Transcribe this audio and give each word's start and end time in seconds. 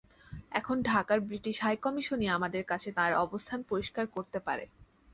এখন 0.51 0.77
ঢাকার 0.83 1.19
ব্রিটিশ 1.21 1.55
হাইকমিশনই 1.61 2.29
আমাদের 2.29 2.63
কাছে 2.65 2.89
তাঁর 2.97 3.11
অবস্থান 3.25 3.59
পরিষ্কার 3.69 4.05
করতে 4.15 4.39
পারে। 4.47 4.65